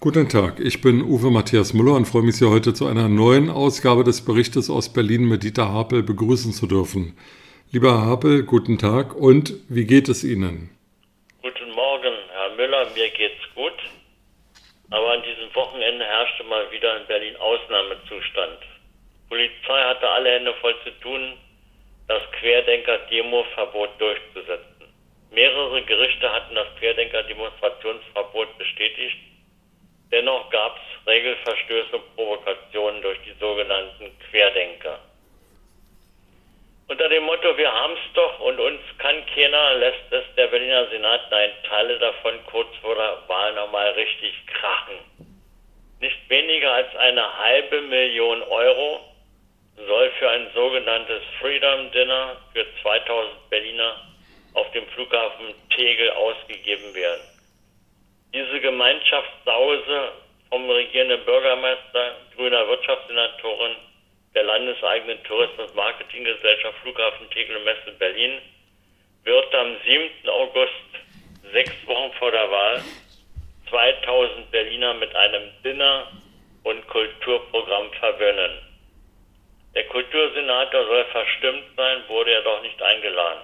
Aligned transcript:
Guten 0.00 0.28
Tag, 0.28 0.60
ich 0.60 0.80
bin 0.80 1.02
Uwe 1.02 1.28
Matthias 1.28 1.74
Müller 1.74 1.96
und 1.96 2.06
freue 2.06 2.22
mich, 2.22 2.36
Sie 2.36 2.48
heute 2.48 2.72
zu 2.72 2.86
einer 2.86 3.08
neuen 3.08 3.50
Ausgabe 3.50 4.04
des 4.04 4.24
Berichtes 4.24 4.70
aus 4.70 4.92
Berlin 4.92 5.26
mit 5.26 5.42
Dieter 5.42 5.72
Hapel 5.72 6.04
begrüßen 6.04 6.52
zu 6.52 6.68
dürfen. 6.68 7.18
Lieber 7.72 7.90
Herr 7.90 8.06
Hapel, 8.06 8.44
guten 8.44 8.78
Tag 8.78 9.16
und 9.16 9.54
wie 9.68 9.86
geht 9.86 10.08
es 10.08 10.22
Ihnen? 10.22 10.70
Guten 11.42 11.72
Morgen, 11.72 12.14
Herr 12.30 12.54
Müller, 12.54 12.86
mir 12.94 13.10
geht's 13.10 13.42
gut. 13.56 13.74
Aber 14.90 15.14
an 15.14 15.22
diesem 15.24 15.52
Wochenende 15.52 16.04
herrschte 16.04 16.44
mal 16.44 16.70
wieder 16.70 17.00
in 17.00 17.06
Berlin 17.08 17.34
Ausnahmezustand. 17.34 18.58
Polizei 19.28 19.82
hatte 19.82 20.08
alle 20.08 20.30
Hände 20.30 20.54
voll 20.60 20.76
zu 20.84 20.90
tun, 21.00 21.34
das 22.06 22.22
Querdenker-Demo-Verbot 22.38 23.90
durchzusetzen. 23.98 24.94
Mehrere 25.32 25.82
Gerichte 25.82 26.30
hatten 26.30 26.54
das 26.54 26.68
Querdenker-Demonstrationsverbot 26.78 28.56
bestätigt 28.58 29.27
Dennoch 30.10 30.48
gab 30.50 30.76
es 30.76 31.06
Regelverstöße 31.06 31.96
und 31.96 32.16
Provokationen 32.16 33.02
durch 33.02 33.18
die 33.26 33.34
sogenannten 33.38 34.10
Querdenker. 34.30 35.00
Unter 36.88 37.08
dem 37.10 37.24
Motto 37.24 37.54
Wir 37.58 37.70
haben's 37.70 38.00
doch 38.14 38.40
und 38.40 38.58
uns 38.58 38.80
kann 38.96 39.22
keiner, 39.34 39.74
lässt 39.74 40.10
es 40.10 40.24
der 40.36 40.46
Berliner 40.46 40.88
Senat 40.88 41.30
nein, 41.30 41.50
Teile 41.68 41.98
davon 41.98 42.32
kurz 42.46 42.74
vor 42.80 42.94
der 42.94 43.28
Wahl 43.28 43.52
nochmal 43.54 43.90
richtig 43.90 44.34
krachen. 44.46 44.96
Nicht 46.00 46.30
weniger 46.30 46.72
als 46.72 46.96
eine 46.96 47.38
halbe 47.38 47.82
Million 47.82 48.42
Euro 48.44 49.00
soll 49.76 50.10
für 50.18 50.30
ein 50.30 50.48
sogenanntes 50.54 51.22
Freedom 51.40 51.90
Dinner 51.92 52.36
für 52.54 52.64
2000 52.82 53.50
Berliner 53.50 53.96
auf 54.54 54.70
dem 54.72 54.86
Flughafen 54.88 55.54
Tegel 55.70 56.10
ausgegeben 56.12 56.94
werden. 56.94 57.37
Diese 58.34 58.60
Gemeinschaftssause 58.60 60.12
vom 60.50 60.68
regierenden 60.68 61.24
Bürgermeister, 61.24 62.16
grüner 62.36 62.68
Wirtschaftssenatorin, 62.68 63.76
der 64.34 64.42
landeseigenen 64.42 65.22
Tourismus-Marketinggesellschaft 65.24 66.78
Flughafen 66.82 67.30
Tegel 67.30 67.58
Messe 67.60 67.92
Berlin 67.98 68.42
wird 69.24 69.54
am 69.54 69.76
7. 69.82 70.28
August, 70.28 70.72
sechs 71.52 71.72
Wochen 71.86 72.12
vor 72.18 72.30
der 72.30 72.50
Wahl, 72.50 72.82
2000 73.70 74.50
Berliner 74.50 74.92
mit 74.94 75.14
einem 75.16 75.50
Dinner- 75.64 76.12
und 76.64 76.86
Kulturprogramm 76.88 77.90
verwöhnen. 77.94 78.58
Der 79.74 79.84
Kultursenator 79.84 80.84
soll 80.84 81.04
verstimmt 81.06 81.64
sein, 81.76 82.02
wurde 82.08 82.32
er 82.32 82.42
doch 82.42 82.60
nicht 82.60 82.80
eingeladen. 82.82 83.42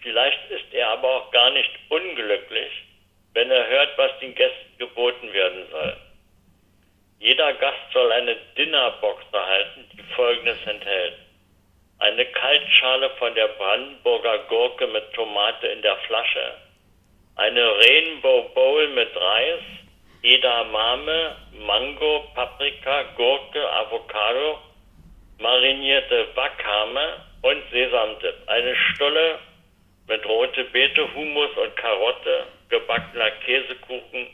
Vielleicht 0.00 0.50
ist 0.50 0.72
er 0.72 0.92
aber 0.92 1.08
auch 1.08 1.30
gar 1.30 1.50
nicht 1.50 1.70
unglücklich, 1.90 2.72
wenn 3.34 3.50
er 3.50 3.66
hört, 3.68 3.96
was 3.98 4.18
den 4.20 4.34
Gästen 4.34 4.78
geboten 4.78 5.32
werden 5.32 5.66
soll. 5.70 5.96
Jeder 7.18 7.54
Gast 7.54 7.92
soll 7.92 8.10
eine 8.12 8.36
Dinnerbox 8.56 9.24
erhalten, 9.32 9.88
die 9.92 10.02
folgendes 10.14 10.58
enthält. 10.66 11.14
Eine 12.00 12.26
Kaltschale 12.26 13.10
von 13.10 13.34
der 13.34 13.46
Brandenburger 13.48 14.38
Gurke 14.48 14.88
mit 14.88 15.12
Tomate 15.12 15.68
in 15.68 15.82
der 15.82 15.96
Flasche, 15.98 16.54
eine 17.36 17.64
Rainbow 17.64 18.50
Bowl 18.54 18.88
mit 18.88 19.16
Reis, 19.16 19.60
Edamame, 20.22 21.36
Mango, 21.52 22.24
Paprika, 22.34 23.02
Gurke, 23.16 23.70
Avocado, 23.72 24.58
marinierte 25.38 26.26
Wakame 26.34 27.24
und 27.42 27.62
Sesamdip, 27.70 28.34
eine 28.46 28.74
Stulle 28.76 29.38
mit 30.12 30.26
rote 30.26 30.64
Beete, 30.64 31.14
Hummus 31.14 31.56
und 31.56 31.74
Karotte, 31.76 32.46
gebackener 32.68 33.30
Käsekuchen, 33.46 34.26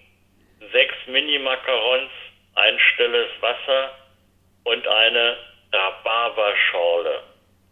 sechs 0.72 0.94
Mini-Macarons, 1.06 2.10
ein 2.56 2.78
stilles 2.80 3.28
Wasser 3.40 3.94
und 4.64 4.88
eine 4.88 5.36
Rhabarberschorle. 5.72 7.22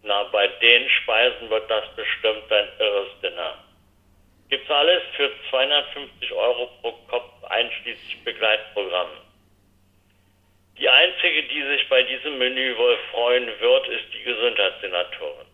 Na, 0.05 0.23
bei 0.31 0.47
den 0.47 0.89
Speisen 0.89 1.51
wird 1.51 1.69
das 1.69 1.85
bestimmt 1.97 2.53
ein 2.53 2.69
irres 2.79 3.09
Dinner. 3.25 3.59
Gibt's 4.51 4.71
alles 4.71 5.03
für 5.17 5.29
250 5.51 6.33
Euro 6.33 6.67
pro 6.81 6.93
Kopf 7.09 7.43
einschließlich 7.49 8.23
Begleitprogramm. 8.23 9.11
Die 10.79 10.89
einzige, 10.89 11.43
die 11.43 11.63
sich 11.63 11.89
bei 11.89 12.05
diesem 12.05 12.39
Menü 12.39 12.77
wohl 12.77 12.99
freuen 13.11 13.51
wird, 13.59 13.89
ist 13.89 14.15
die 14.15 14.23
Gesundheitssenatorin. 14.23 15.47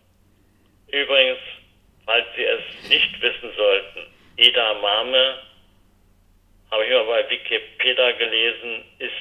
Übrigens, 0.91 1.39
falls 2.05 2.25
Sie 2.35 2.43
es 2.43 2.89
nicht 2.89 3.21
wissen 3.21 3.51
sollten, 3.55 4.07
Edamame, 4.37 5.39
habe 6.71 6.85
ich 6.85 6.91
mal 6.91 7.05
bei 7.05 7.29
Wikipedia 7.29 8.11
gelesen, 8.13 8.83
ist 8.99 9.13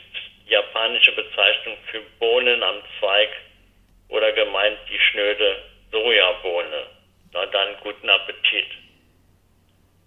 japanische 0.47 1.13
Bezeichnung 1.13 1.77
für 1.91 2.01
Bohnen 2.19 2.63
am 2.63 2.77
Zweig 2.99 3.29
oder 4.09 4.33
gemeint 4.33 4.79
die 4.91 4.99
schnöde 4.99 5.63
Sojabohne. 5.91 6.87
Na 7.33 7.47
dann 7.47 7.77
guten 7.83 8.09
Appetit. 8.09 8.67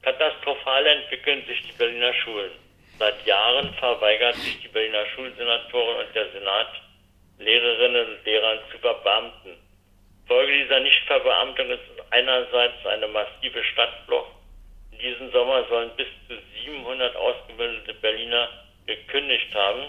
Katastrophal 0.02 0.86
entwickeln 0.86 1.44
sich 1.48 1.62
die 1.64 1.72
Berliner 1.74 2.14
Schulen. 2.14 2.52
Seit 3.00 3.26
Jahren 3.26 3.74
verweigert 3.74 4.36
sich 4.36 4.60
die 4.62 4.68
Berliner 4.68 5.06
Schulsenatorin 5.08 6.06
und 6.06 6.16
der 6.16 6.32
Senat, 6.32 6.82
Lehrerinnen 7.40 8.16
und 8.16 8.26
Lehrern 8.26 8.60
zu 8.72 8.78
verbeamten. 8.78 9.58
Folge 10.28 10.64
dieser 10.64 10.80
Nichtverbeamtung 10.80 11.70
ist 11.72 11.95
einerseits 12.16 12.86
eine 12.86 13.08
massive 13.08 13.62
Stadtflucht 13.64 14.32
in 14.92 15.00
diesem 15.00 15.32
Sommer 15.32 15.66
sollen 15.68 15.92
bis 15.98 16.08
zu 16.28 16.38
700 16.64 17.16
ausgebildete 17.18 17.94
Berliner 17.96 18.48
gekündigt 18.86 19.54
haben. 19.54 19.88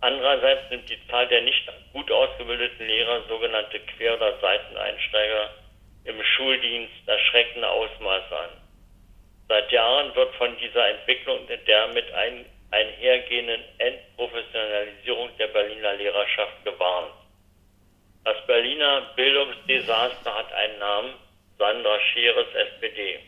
Andererseits 0.00 0.70
nimmt 0.70 0.88
die 0.88 0.98
Zahl 1.08 1.28
der 1.28 1.42
nicht 1.42 1.70
gut 1.92 2.10
ausgebildeten 2.10 2.86
Lehrer, 2.86 3.22
sogenannte 3.28 3.78
Quer- 3.80 4.14
oder 4.14 4.40
Seiteneinsteiger, 4.40 5.50
im 6.04 6.22
Schuldienst 6.24 7.06
erschreckende 7.06 7.68
Ausmaße 7.68 8.36
an. 8.36 8.50
Seit 9.48 9.70
Jahren 9.70 10.14
wird 10.14 10.34
von 10.36 10.56
dieser 10.56 10.88
Entwicklung 10.88 11.46
der 11.46 11.88
mit 11.88 12.10
ein, 12.14 12.46
einhergehenden 12.70 13.60
Entprofessionalisierung 13.78 15.36
der 15.38 15.48
Berliner 15.48 15.94
Lehrerschaft 15.94 16.64
gewarnt. 16.64 17.12
Das 18.24 18.36
Berliner 18.46 19.00
Bildungsdesaster 19.16 20.34
hat 20.34 20.52
einen 20.52 20.78
Namen, 20.78 21.14
Sandra 21.58 21.98
Scheres 22.00 22.46
SPD. 22.54 23.18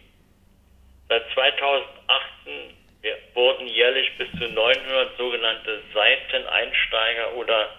Seit 1.08 1.24
2018 1.34 2.74
wurden 3.34 3.66
jährlich 3.66 4.16
bis 4.16 4.30
zu 4.38 4.48
900 4.48 5.16
sogenannte 5.16 5.82
Seiteneinsteiger 5.92 7.34
oder 7.34 7.70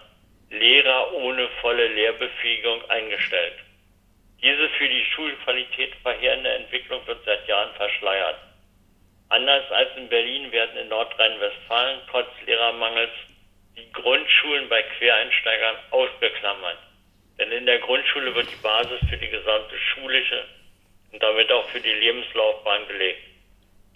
Lehrer 0.50 1.12
ohne 1.14 1.48
volle 1.60 1.88
Lehrbefähigung 1.88 2.88
eingestellt. 2.90 3.54
Diese 4.42 4.68
für 4.68 4.88
die 4.88 5.04
Schulqualität 5.06 5.94
verheerende 6.02 6.50
Entwicklung 6.50 7.04
wird 7.06 7.24
seit 7.24 7.48
Jahren 7.48 7.74
verschleiert. 7.76 8.36
Anders 9.30 9.68
als 9.72 9.88
in 9.96 10.08
Berlin 10.08 10.52
werden 10.52 10.76
in 10.76 10.88
Nordrhein-Westfalen 10.88 12.00
trotz 12.10 12.28
Lehrermangels 12.44 13.10
die 13.76 13.90
Grundschulen 13.92 14.68
bei 14.68 14.82
Quereinsteigern 14.82 15.76
ausgeklammert. 15.90 16.78
Denn 17.38 17.52
in 17.52 17.66
der 17.66 17.78
Grundschule 17.80 18.34
wird 18.34 18.50
die 18.50 18.62
Basis 18.62 19.00
für 19.08 19.16
die 19.16 19.28
gesamte 19.28 19.78
schulische 19.78 20.44
und 21.12 21.22
damit 21.22 21.50
auch 21.52 21.68
für 21.70 21.80
die 21.80 21.92
Lebenslaufbahn 21.92 22.86
gelegt. 22.88 23.22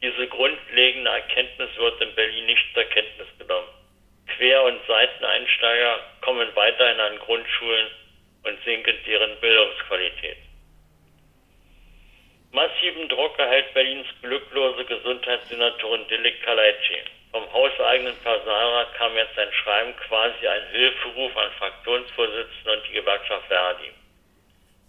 Diese 0.02 0.26
grundlegende 0.28 1.10
Erkenntnis 1.10 1.70
wird 1.76 2.00
in 2.00 2.14
Berlin 2.14 2.46
nicht 2.46 2.64
zur 2.74 2.84
Kenntnis 2.84 3.28
genommen. 3.38 3.68
Quer- 4.36 4.64
und 4.64 4.80
Seiteneinsteiger 4.86 6.00
kommen 6.22 6.48
weiterhin 6.54 7.00
an 7.00 7.18
Grundschulen 7.18 7.86
und 8.44 8.64
sinken 8.64 8.96
deren 9.06 9.38
Bildungsqualität. 9.40 10.36
Massiven 12.52 13.08
Druck 13.08 13.38
erhält 13.38 13.72
Berlins 13.74 14.08
glücklose 14.22 14.84
Gesundheitssenatorin 14.84 16.08
Dilik 16.08 16.42
Kalaitschi. 16.42 16.98
Vom 17.30 17.52
hauseigenen 17.52 18.16
Personalrat 18.24 18.79
haben 19.10 19.16
jetzt 19.16 19.38
ein 19.38 19.52
Schreiben 19.52 19.96
quasi 20.06 20.46
ein 20.46 20.66
Hilferuf 20.70 21.36
an 21.36 21.50
Fraktionsvorsitzende 21.58 22.72
und 22.72 22.86
die 22.88 22.92
Gewerkschaft 22.92 23.44
Verdi. 23.48 23.90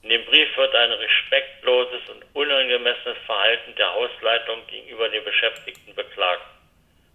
In 0.04 0.10
dem 0.10 0.26
Brief 0.26 0.58
wird 0.58 0.76
ein 0.76 0.92
respektloses 0.92 2.02
und 2.10 2.24
unangemessenes 2.34 3.18
Verhalten 3.26 3.74
der 3.76 3.92
Hausleitung 3.94 4.66
gegenüber 4.68 5.10
den 5.10 5.24
Beschäftigten 5.24 5.96
beklagt. 5.96 6.46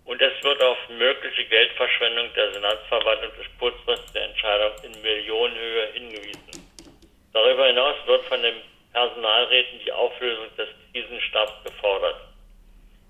Und 0.04 0.20
es 0.20 0.32
wird 0.42 0.60
auf 0.62 0.78
mögliche 0.88 1.44
Geldverschwendung 1.44 2.32
der 2.34 2.52
Senatsverwaltung 2.52 3.30
durch 3.36 3.58
kurzfristige 3.58 4.24
Entscheidung 4.24 4.72
in 4.82 5.02
Millionenhöhe 5.02 5.86
hingewiesen. 5.92 6.90
Darüber 7.32 7.66
hinaus 7.66 7.96
wird 8.06 8.24
von 8.26 8.42
den 8.42 8.54
Personalräten 8.92 9.80
die 9.84 9.92
Auflösung 9.92 10.46
des 10.56 10.68
Krisenstabs 10.92 11.52
gefordert. 11.64 12.16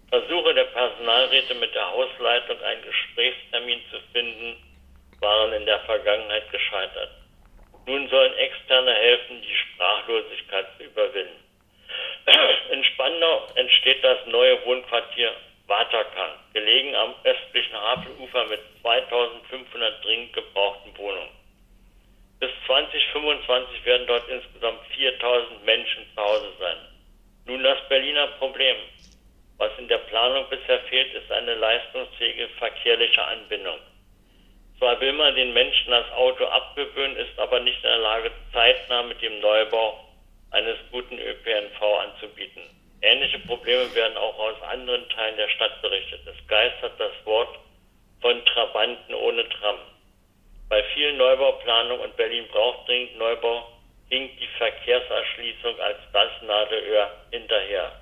Versuche 0.09 0.55
der 0.55 0.65
Personalräte 0.65 1.55
mit 1.57 1.75
der 1.75 1.91
Hausleitung 1.91 2.63
ein 2.63 2.83
Gespräch 2.83 3.16
Gescheitert. 6.87 7.11
Nun 7.87 8.09
sollen 8.09 8.35
Externe 8.35 8.93
helfen, 8.93 9.43
die 9.43 9.55
Sprachlosigkeit 9.55 10.67
zu 10.77 10.85
überwinden. 10.85 11.45
In 12.73 12.85
Spandau 12.85 13.47
entsteht 13.55 14.03
das 14.03 14.19
neue 14.27 14.65
Wohnquartier 14.67 15.33
Waterkang, 15.67 16.33
gelegen 16.53 16.95
am 16.95 17.15
östlichen 17.25 17.77
Havenufer 17.77 18.45
mit 18.47 18.61
2500 18.83 20.05
dringend 20.05 20.33
gebrauchten 20.33 20.97
Wohnungen. 20.97 21.31
Bis 22.39 22.51
2025 22.67 23.85
werden 23.85 24.07
dort 24.07 24.29
insgesamt 24.29 24.81
4000 24.95 25.65
Menschen 25.65 26.07
zu 26.15 26.23
Hause 26.23 26.53
sein. 26.61 26.77
Nun 27.47 27.63
das 27.63 27.79
Berliner 27.89 28.27
Problem. 28.39 28.77
Was 29.59 29.71
in 29.79 29.89
der 29.89 29.99
Planung 29.99 30.45
bisher 30.51 30.81
fehlt, 30.81 31.15
ist 31.15 31.33
eine 31.33 31.55
leistungsfähige 31.55 32.49
verkehrliche 32.59 33.25
Anbindung. 33.25 33.79
Zwar 34.79 35.01
will 35.01 35.13
man 35.13 35.35
den 35.35 35.55
Menschen 35.55 35.91
das 35.91 36.11
Auto 36.13 36.45
abgewöhnen, 36.45 37.17
ist 37.17 37.39
aber 37.39 37.61
nicht 37.61 37.77
in 37.77 37.91
der 37.91 37.99
Lage, 37.99 38.31
zeitnah 38.53 39.03
mit 39.05 39.21
dem 39.23 39.41
Neubau 39.41 39.99
eines 40.51 40.77
guten 40.91 41.19
ÖPNV 41.19 41.83
anzubieten. 41.83 42.63
Ähnliche 43.03 43.39
Probleme 43.41 43.95
werden 43.95 44.17
auch 44.17 44.39
aus 44.39 44.61
anderen 44.63 45.09
Teilen 45.11 45.37
der 45.37 45.49
Stadt 45.49 45.81
berichtet. 45.81 46.21
Es 46.27 46.47
geistert 46.47 46.93
das 46.99 47.13
Wort 47.25 47.59
von 48.21 48.45
Trabanten 48.47 49.15
ohne 49.15 49.49
Tram. 49.49 49.79
Bei 50.69 50.83
vielen 50.95 51.17
Neubauplanungen 51.17 52.01
und 52.01 52.17
Berlin 52.17 52.47
braucht 52.49 52.89
dringend 52.89 53.17
Neubau, 53.19 53.69
hinkt 54.09 54.41
die 54.41 54.49
Verkehrserschließung 54.59 55.79
als 55.81 55.99
das 56.13 56.31
Nadelöhr 56.43 57.11
hinterher. 57.31 57.93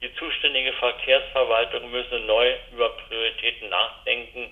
Die 0.00 0.14
zuständige 0.14 0.72
Verkehrsverwaltung 0.74 1.90
müsse 1.90 2.20
neu 2.20 2.54
über 2.72 2.90
Prioritäten 2.90 3.68
nachdenken, 3.68 4.48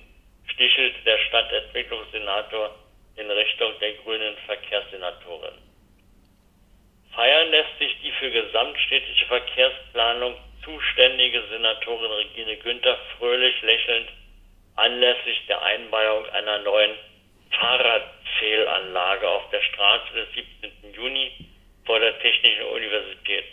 stichelte 0.56 1.00
der 1.04 1.18
Stadtentwicklungssenator 1.28 2.74
in 3.16 3.30
Richtung 3.30 3.72
der 3.78 3.92
grünen 3.92 4.36
Verkehrssenatorin. 4.46 5.54
Feiern 7.14 7.50
lässt 7.50 7.78
sich 7.78 7.94
die 8.02 8.12
für 8.12 8.30
gesamtstädtische 8.30 9.26
Verkehrsplanung 9.26 10.36
zuständige 10.64 11.42
Senatorin 11.48 12.10
Regine 12.10 12.56
Günther 12.56 12.98
fröhlich 13.18 13.60
lächelnd 13.62 14.08
anlässlich 14.76 15.46
der 15.46 15.62
Einweihung 15.62 16.26
einer 16.30 16.58
neuen 16.58 16.94
Fahrradzählanlage 17.50 19.28
auf 19.28 19.48
der 19.50 19.62
Straße 19.62 20.12
des 20.14 20.28
17. 20.62 20.94
Juni 20.94 21.32
vor 21.84 22.00
der 22.00 22.18
Technischen 22.18 22.64
Universität. 22.64 23.44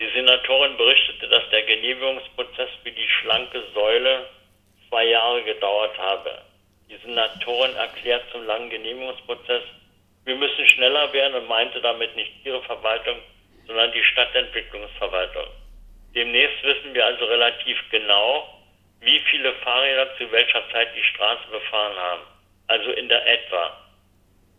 Die 0.00 0.08
Senatorin 0.10 0.76
berichtete, 0.76 1.28
dass 1.28 1.48
der 1.50 1.62
Genehmigungsprozess 1.62 2.70
für 2.82 2.92
die 2.92 3.08
schlanke 3.08 3.62
Säule 3.74 4.26
zwei 4.88 5.04
Jahre 5.04 5.42
gedauert 5.42 5.96
habe. 5.98 6.42
Die 6.90 6.96
Senatorin 6.96 7.74
erklärt 7.76 8.24
zum 8.32 8.46
langen 8.46 8.70
Genehmigungsprozess, 8.70 9.62
wir 10.24 10.36
müssen 10.36 10.68
schneller 10.68 11.12
werden 11.12 11.34
und 11.34 11.48
meinte 11.48 11.80
damit 11.80 12.14
nicht 12.14 12.32
ihre 12.44 12.62
Verwaltung, 12.62 13.16
sondern 13.66 13.92
die 13.92 14.04
Stadtentwicklungsverwaltung. 14.04 15.46
Demnächst 16.14 16.62
wissen 16.62 16.94
wir 16.94 17.06
also 17.06 17.24
relativ 17.24 17.78
genau, 17.90 18.46
wie 19.00 19.20
viele 19.30 19.54
Fahrräder 19.54 20.16
zu 20.16 20.30
welcher 20.32 20.62
Zeit 20.70 20.88
die 20.96 21.04
Straße 21.04 21.48
befahren 21.50 21.96
haben. 21.96 22.22
Also 22.66 22.90
in 22.90 23.08
der 23.08 23.26
etwa. 23.26 23.76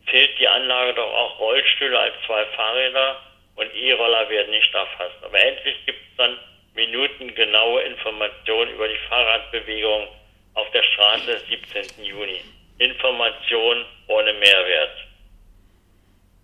Zählt 0.10 0.40
die 0.40 0.48
Anlage 0.48 0.94
doch 0.96 1.14
auch 1.14 1.40
Rollstühle 1.40 2.00
als 2.00 2.16
zwei 2.26 2.46
Fahrräder 2.46 3.22
und 3.56 3.74
E-Roller 3.76 4.30
werden 4.30 4.52
nicht 4.52 4.74
erfasst. 4.74 5.24
Aber 5.24 5.40
endlich 5.40 5.86
gibt 5.86 6.00
es 6.00 6.18
dann 6.18 6.40
minutengenaue 6.74 7.82
Informationen 7.84 8.72
über 8.72 8.88
die 8.88 8.98
Fahrradbewegung 9.10 10.08
auf 10.54 10.70
der 10.72 10.84
Straße 10.84 11.26
des 11.26 11.48
17. 11.48 12.04
Juni. 12.04 12.42
Information 12.80 13.86
ohne 14.08 14.34
Mehrwert. 14.34 14.98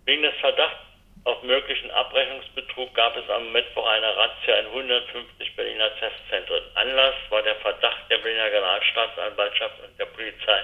Wegen 0.04 0.22
des 0.22 0.34
Verdachts 0.36 0.86
auf 1.24 1.42
möglichen 1.42 1.90
Abrechnungsbetrug 1.90 2.94
gab 2.94 3.16
es 3.16 3.28
am 3.28 3.50
Mittwoch 3.52 3.86
eine 3.86 4.16
Razzia 4.16 4.58
in 4.60 4.66
150 4.66 5.56
Berliner 5.56 5.90
Testzentren. 5.98 6.62
Anlass 6.74 7.14
war 7.30 7.42
der 7.42 7.56
Verdacht 7.56 8.10
der 8.10 8.18
Berliner 8.18 8.50
Generalstaatsanwaltschaft 8.50 9.80
und 9.82 9.98
der 9.98 10.06
Polizei 10.06 10.62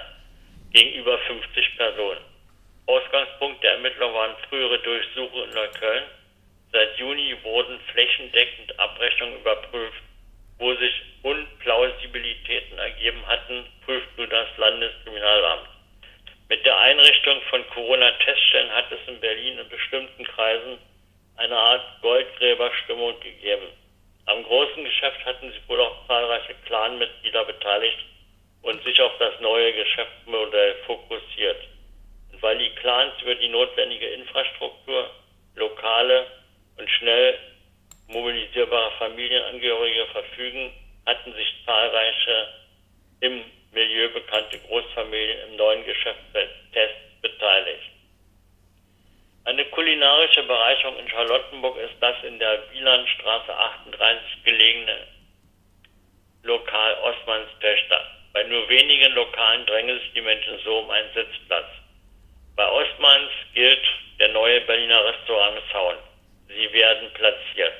gegenüber 0.71 1.17
50 1.19 1.77
Personen. 1.77 2.21
Ausgangspunkt 2.85 3.63
der 3.63 3.73
Ermittlung 3.73 4.13
waren 4.13 4.35
frühere 4.49 4.79
Durchsuchungen 4.79 5.49
in 5.49 5.55
Neukölln. 5.55 6.03
Seit 6.71 6.97
Juni 6.97 7.35
wurden 7.43 7.79
flächendeckend 7.91 8.79
Abrechnungen 8.79 9.39
überprüft. 9.39 10.02
Wo 10.63 10.73
sich 10.75 10.93
Unplausibilitäten 11.23 12.77
ergeben 12.77 13.21
hatten, 13.27 13.65
prüft 13.83 14.17
nun 14.17 14.29
das 14.29 14.47
Landeskriminalamt. 14.55 15.67
Mit 16.47 16.65
der 16.65 16.77
Einrichtung 16.77 17.41
von 17.49 17.67
Corona-Teststellen 17.71 18.71
hat 18.71 18.89
es 18.89 18.99
in 19.09 19.19
Berlin 19.19 19.57
in 19.57 19.67
bestimmten 19.67 20.23
Kreisen 20.23 20.77
eine 21.35 21.57
Art 21.57 21.83
Goldgräberstimmung 22.01 23.19
gegeben. 23.19 23.67
Am 24.27 24.41
großen 24.45 24.85
Geschäft 24.85 25.25
hatten 25.25 25.51
sich 25.51 25.59
wohl 25.67 25.81
auch 25.81 26.07
zahlreiche 26.07 26.55
Clanmitglieder 26.65 27.43
beteiligt 27.43 27.99
und 28.61 28.81
sich 28.85 29.01
auf 29.01 29.11
das 29.19 29.37
neue 29.41 29.73
Geschäftsmodell 29.73 30.75
fokussiert. 30.85 31.61
Und 32.31 32.41
weil 32.41 32.57
die 32.57 32.73
Clans 32.75 33.21
über 33.21 33.35
die 33.35 33.49
notwendige 33.49 34.07
Infrastruktur, 34.07 35.09
lokale 35.55 36.25
und 36.77 36.89
schnell 36.89 37.37
mobilisierbare 38.07 38.91
Familienangehörige 38.97 40.05
verfügen, 40.07 40.71
hatten 41.05 41.33
sich 41.33 41.53
zahlreiche 41.65 42.47
im 43.21 43.43
Milieu 43.71 44.09
bekannte 44.09 44.59
Großfamilien 44.59 45.49
im 45.49 45.55
neuen 45.55 45.83
Geschäftstest 45.85 47.21
beteiligt. 47.21 47.89
Eine 49.45 49.65
kulinarische 49.65 50.43
Bereicherung 50.43 50.97
in 50.99 51.09
Charlottenburg 51.09 51.77
ist 51.77 51.95
das 51.99 52.15
in 52.23 52.39
der 52.39 52.63
Wielandstraße 52.71 53.53
38 53.53 54.43
gelegene 54.45 55.07
Lokal 56.43 56.97
Osmans 57.01 57.49
Töchter. 57.59 58.01
Bei 58.31 58.43
nur 58.43 58.67
wenigen 58.69 59.13
Lokalen 59.13 59.65
drängen 59.65 59.99
sich 59.99 60.13
die 60.13 60.21
Menschen 60.21 60.59
so 60.63 60.79
um 60.79 60.89
einen 60.89 61.13
Sitzplatz. 61.13 61.67
Bei 62.55 62.69
Osmans 62.69 63.31
gilt 63.53 63.83
der 64.19 64.29
neue 64.29 64.61
Berliner 64.61 65.03
Restaurant 65.05 65.61
Sound. 65.71 65.99
Sie 66.47 66.71
werden 66.71 67.11
platziert. 67.13 67.73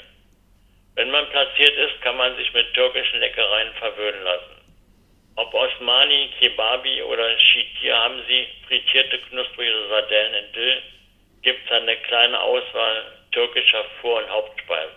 Wenn 0.95 1.09
man 1.09 1.29
platziert 1.29 1.75
ist, 1.75 2.01
kann 2.01 2.17
man 2.17 2.35
sich 2.35 2.53
mit 2.53 2.73
türkischen 2.73 3.19
Leckereien 3.19 3.73
verwöhnen 3.79 4.23
lassen. 4.23 4.53
Ob 5.35 5.53
Osmani, 5.53 6.29
Kebabi 6.39 7.01
oder 7.01 7.39
Shitir 7.39 7.95
haben 7.95 8.21
sie 8.27 8.47
frittierte 8.67 9.17
knusprige 9.29 9.87
Sardellen 9.89 10.45
in 10.45 10.53
Dill, 10.53 10.81
gibt 11.41 11.65
es 11.65 11.71
eine 11.71 11.97
kleine 11.97 12.39
Auswahl 12.39 13.03
türkischer 13.31 13.83
Vor- 13.99 14.21
und 14.21 14.29
Hauptspeisen. 14.29 14.95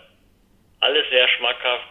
Alles 0.81 1.09
sehr 1.09 1.27
schmackhaft 1.29 1.87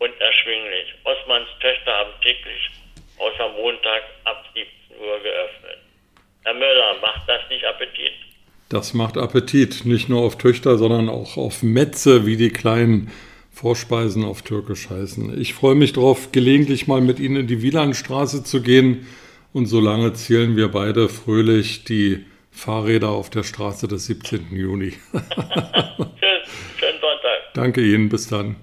und 0.00 0.20
erschwinglich. 0.20 0.92
Osmans 1.04 1.48
Töchter 1.60 1.92
haben 1.92 2.12
täglich 2.20 2.70
außer 3.18 3.48
Montag 3.50 4.02
ab 4.24 4.44
17 4.54 5.00
Uhr 5.00 5.18
geöffnet. 5.20 5.78
Herr 6.44 6.54
Müller, 6.54 6.96
macht 7.00 7.28
das 7.28 7.40
nicht 7.50 7.64
Appetit? 7.64 8.12
Das 8.68 8.94
macht 8.94 9.16
Appetit, 9.16 9.84
nicht 9.84 10.08
nur 10.08 10.22
auf 10.22 10.36
Töchter, 10.36 10.76
sondern 10.76 11.08
auch 11.08 11.36
auf 11.36 11.62
Metze, 11.62 12.26
wie 12.26 12.36
die 12.36 12.50
kleinen 12.50 13.10
Vorspeisen 13.58 14.22
auf 14.22 14.42
Türkisch 14.42 14.88
heißen. 14.88 15.36
Ich 15.40 15.52
freue 15.52 15.74
mich 15.74 15.92
darauf, 15.92 16.30
gelegentlich 16.30 16.86
mal 16.86 17.00
mit 17.00 17.18
Ihnen 17.18 17.34
in 17.34 17.46
die 17.48 17.60
Wielandstraße 17.60 18.44
zu 18.44 18.62
gehen 18.62 19.08
und 19.52 19.66
solange 19.66 20.12
zählen 20.12 20.54
wir 20.56 20.68
beide 20.68 21.08
fröhlich 21.08 21.82
die 21.82 22.24
Fahrräder 22.52 23.08
auf 23.08 23.30
der 23.30 23.42
Straße 23.42 23.88
des 23.88 24.06
17. 24.06 24.46
Juni. 24.52 24.90
Tschüss, 25.12 26.44
schönen 26.78 27.00
Sonntag. 27.00 27.52
Danke 27.54 27.82
Ihnen, 27.82 28.08
bis 28.08 28.28
dann. 28.28 28.54